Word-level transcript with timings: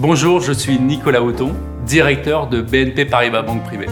Bonjour, 0.00 0.40
je 0.40 0.52
suis 0.52 0.78
Nicolas 0.78 1.24
Auton, 1.24 1.56
directeur 1.84 2.46
de 2.46 2.62
BNP 2.62 3.04
Paribas 3.04 3.42
Banque 3.42 3.64
Privée. 3.64 3.88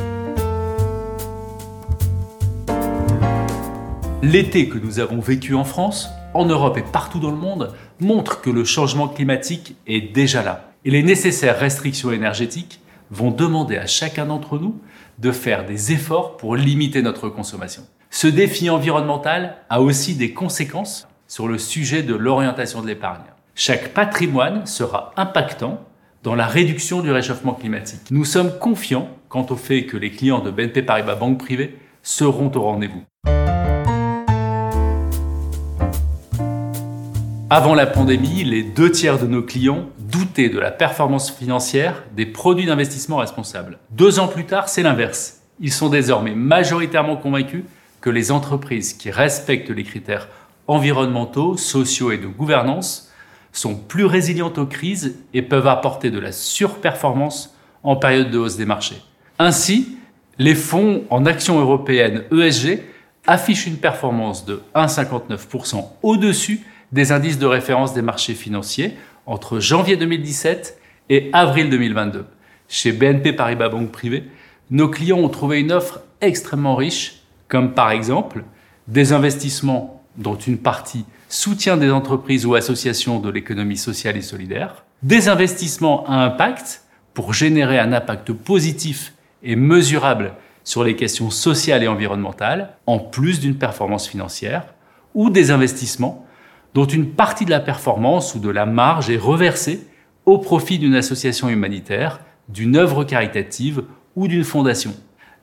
L'été 4.22 4.68
que 4.68 4.78
nous 4.78 5.00
avons 5.00 5.18
vécu 5.18 5.56
en 5.56 5.64
France, 5.64 6.08
en 6.32 6.44
Europe 6.44 6.78
et 6.78 6.84
partout 6.92 7.18
dans 7.18 7.32
le 7.32 7.36
monde 7.36 7.74
montre 7.98 8.40
que 8.40 8.50
le 8.50 8.62
changement 8.62 9.08
climatique 9.08 9.74
est 9.88 10.14
déjà 10.14 10.44
là. 10.44 10.70
Et 10.84 10.90
les 10.90 11.02
nécessaires 11.02 11.58
restrictions 11.58 12.12
énergétiques 12.12 12.80
vont 13.10 13.32
demander 13.32 13.76
à 13.76 13.86
chacun 13.86 14.26
d'entre 14.26 14.60
nous 14.60 14.78
de 15.18 15.32
faire 15.32 15.66
des 15.66 15.90
efforts 15.90 16.36
pour 16.36 16.54
limiter 16.54 17.02
notre 17.02 17.28
consommation. 17.28 17.82
Ce 18.10 18.28
défi 18.28 18.70
environnemental 18.70 19.56
a 19.68 19.80
aussi 19.80 20.14
des 20.14 20.32
conséquences 20.32 21.08
sur 21.26 21.48
le 21.48 21.58
sujet 21.58 22.04
de 22.04 22.14
l'orientation 22.14 22.80
de 22.80 22.86
l'épargne. 22.86 23.24
Chaque 23.56 23.92
patrimoine 23.92 24.66
sera 24.66 25.12
impactant 25.16 25.80
dans 26.26 26.34
la 26.34 26.48
réduction 26.48 27.02
du 27.02 27.12
réchauffement 27.12 27.54
climatique. 27.54 28.00
Nous 28.10 28.24
sommes 28.24 28.58
confiants 28.58 29.08
quant 29.28 29.46
au 29.48 29.54
fait 29.54 29.86
que 29.86 29.96
les 29.96 30.10
clients 30.10 30.40
de 30.40 30.50
BNP 30.50 30.82
Paribas 30.82 31.14
Banque 31.14 31.38
Privée 31.38 31.76
seront 32.02 32.50
au 32.52 32.62
rendez-vous. 32.62 33.04
Avant 37.48 37.76
la 37.76 37.86
pandémie, 37.86 38.42
les 38.42 38.64
deux 38.64 38.90
tiers 38.90 39.20
de 39.20 39.28
nos 39.28 39.42
clients 39.42 39.84
doutaient 40.00 40.48
de 40.48 40.58
la 40.58 40.72
performance 40.72 41.30
financière 41.30 42.02
des 42.16 42.26
produits 42.26 42.66
d'investissement 42.66 43.18
responsables. 43.18 43.78
Deux 43.92 44.18
ans 44.18 44.26
plus 44.26 44.46
tard, 44.46 44.68
c'est 44.68 44.82
l'inverse. 44.82 45.42
Ils 45.60 45.72
sont 45.72 45.90
désormais 45.90 46.34
majoritairement 46.34 47.16
convaincus 47.16 47.62
que 48.00 48.10
les 48.10 48.32
entreprises 48.32 48.94
qui 48.94 49.12
respectent 49.12 49.70
les 49.70 49.84
critères 49.84 50.26
environnementaux, 50.66 51.56
sociaux 51.56 52.10
et 52.10 52.18
de 52.18 52.26
gouvernance 52.26 53.05
sont 53.58 53.74
plus 53.74 54.04
résilientes 54.04 54.58
aux 54.58 54.66
crises 54.66 55.16
et 55.34 55.42
peuvent 55.42 55.68
apporter 55.68 56.10
de 56.10 56.18
la 56.18 56.32
surperformance 56.32 57.56
en 57.82 57.96
période 57.96 58.30
de 58.30 58.38
hausse 58.38 58.56
des 58.56 58.66
marchés. 58.66 59.02
Ainsi, 59.38 59.98
les 60.38 60.54
fonds 60.54 61.04
en 61.10 61.24
actions 61.26 61.60
européennes 61.60 62.24
ESG 62.32 62.80
affichent 63.26 63.66
une 63.66 63.78
performance 63.78 64.44
de 64.44 64.62
1,59% 64.74 65.84
au-dessus 66.02 66.60
des 66.92 67.12
indices 67.12 67.38
de 67.38 67.46
référence 67.46 67.94
des 67.94 68.02
marchés 68.02 68.34
financiers 68.34 68.94
entre 69.26 69.58
janvier 69.58 69.96
2017 69.96 70.78
et 71.10 71.30
avril 71.32 71.70
2022. 71.70 72.26
Chez 72.68 72.92
BNP 72.92 73.32
Paribas 73.32 73.68
Banque 73.68 73.90
Privée, 73.90 74.24
nos 74.70 74.88
clients 74.88 75.18
ont 75.18 75.28
trouvé 75.28 75.60
une 75.60 75.72
offre 75.72 76.00
extrêmement 76.20 76.76
riche, 76.76 77.22
comme 77.48 77.74
par 77.74 77.90
exemple 77.90 78.44
des 78.88 79.12
investissements 79.12 80.04
dont 80.16 80.36
une 80.36 80.58
partie 80.58 81.04
soutien 81.28 81.76
des 81.76 81.90
entreprises 81.90 82.46
ou 82.46 82.54
associations 82.54 83.18
de 83.18 83.30
l'économie 83.30 83.76
sociale 83.76 84.16
et 84.16 84.22
solidaire, 84.22 84.84
des 85.02 85.28
investissements 85.28 86.06
à 86.06 86.24
impact 86.24 86.82
pour 87.14 87.32
générer 87.32 87.78
un 87.78 87.92
impact 87.92 88.32
positif 88.32 89.12
et 89.42 89.56
mesurable 89.56 90.34
sur 90.64 90.84
les 90.84 90.96
questions 90.96 91.30
sociales 91.30 91.82
et 91.82 91.88
environnementales, 91.88 92.76
en 92.86 92.98
plus 92.98 93.40
d'une 93.40 93.56
performance 93.56 94.08
financière, 94.08 94.74
ou 95.14 95.30
des 95.30 95.50
investissements 95.50 96.26
dont 96.74 96.84
une 96.84 97.10
partie 97.10 97.46
de 97.46 97.50
la 97.50 97.60
performance 97.60 98.34
ou 98.34 98.38
de 98.38 98.50
la 98.50 98.66
marge 98.66 99.08
est 99.08 99.16
reversée 99.16 99.86
au 100.26 100.38
profit 100.38 100.78
d'une 100.78 100.94
association 100.94 101.48
humanitaire, 101.48 102.20
d'une 102.48 102.76
œuvre 102.76 103.04
caritative 103.04 103.84
ou 104.14 104.28
d'une 104.28 104.44
fondation. 104.44 104.94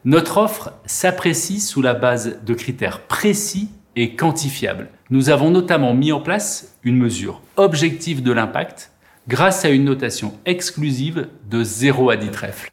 Notre 0.05 0.37
offre 0.37 0.73
s'apprécie 0.85 1.59
sous 1.59 1.81
la 1.81 1.93
base 1.93 2.39
de 2.45 2.53
critères 2.53 2.99
précis 3.01 3.69
quantifiable. 4.15 4.89
Nous 5.09 5.29
avons 5.29 5.49
notamment 5.49 5.93
mis 5.93 6.11
en 6.11 6.19
place 6.19 6.77
une 6.83 6.97
mesure 6.97 7.41
objective 7.57 8.23
de 8.23 8.31
l'impact 8.31 8.91
grâce 9.27 9.65
à 9.65 9.69
une 9.69 9.85
notation 9.85 10.33
exclusive 10.45 11.27
de 11.49 11.63
0 11.63 12.09
à 12.09 12.17
10 12.17 12.31
trèfles. 12.31 12.69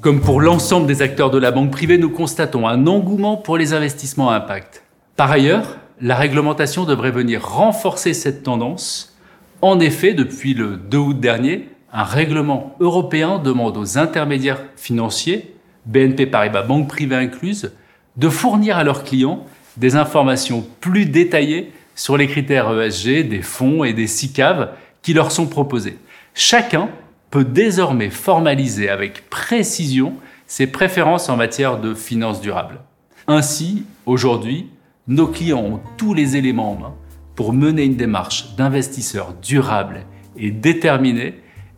Comme 0.00 0.20
pour 0.20 0.40
l'ensemble 0.40 0.88
des 0.88 1.00
acteurs 1.00 1.30
de 1.30 1.38
la 1.38 1.52
banque 1.52 1.70
privée, 1.70 1.96
nous 1.96 2.10
constatons 2.10 2.66
un 2.66 2.88
engouement 2.88 3.36
pour 3.36 3.56
les 3.56 3.72
investissements 3.72 4.30
à 4.30 4.34
impact. 4.34 4.82
Par 5.14 5.30
ailleurs, 5.30 5.76
la 6.00 6.16
réglementation 6.16 6.84
devrait 6.84 7.12
venir 7.12 7.46
renforcer 7.46 8.12
cette 8.12 8.42
tendance. 8.42 9.16
En 9.60 9.78
effet, 9.78 10.12
depuis 10.12 10.54
le 10.54 10.76
2 10.76 10.98
août 10.98 11.20
dernier, 11.20 11.68
un 11.92 12.02
règlement 12.02 12.74
européen 12.80 13.38
demande 13.38 13.76
aux 13.76 13.96
intermédiaires 13.96 14.62
financiers 14.74 15.54
BNP 15.86 16.26
Paribas 16.26 16.62
Banque 16.62 16.88
Privée 16.88 17.16
incluse, 17.16 17.72
de 18.16 18.28
fournir 18.28 18.76
à 18.76 18.84
leurs 18.84 19.04
clients 19.04 19.44
des 19.76 19.96
informations 19.96 20.64
plus 20.80 21.06
détaillées 21.06 21.72
sur 21.94 22.16
les 22.16 22.26
critères 22.26 22.70
ESG 22.78 23.28
des 23.28 23.42
fonds 23.42 23.84
et 23.84 23.92
des 23.92 24.06
SICAV 24.06 24.70
qui 25.02 25.14
leur 25.14 25.32
sont 25.32 25.46
proposés. 25.46 25.98
Chacun 26.34 26.88
peut 27.30 27.44
désormais 27.44 28.10
formaliser 28.10 28.88
avec 28.88 29.28
précision 29.30 30.14
ses 30.46 30.66
préférences 30.66 31.28
en 31.28 31.36
matière 31.36 31.80
de 31.80 31.94
finances 31.94 32.40
durables. 32.40 32.80
Ainsi, 33.26 33.84
aujourd'hui, 34.06 34.68
nos 35.08 35.26
clients 35.26 35.64
ont 35.64 35.80
tous 35.96 36.14
les 36.14 36.36
éléments 36.36 36.72
en 36.72 36.76
main 36.78 36.94
pour 37.34 37.52
mener 37.52 37.84
une 37.84 37.96
démarche 37.96 38.54
d'investisseur 38.56 39.34
durable 39.42 40.04
et 40.36 40.50
déterminé 40.50 41.34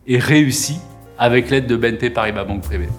et 0.07 0.19
réussi 0.19 0.77
avec 1.17 1.49
l'aide 1.49 1.67
de 1.67 1.77
BNP 1.77 2.09
Paribas 2.09 2.43
Banque 2.43 2.63
Privée. 2.63 2.89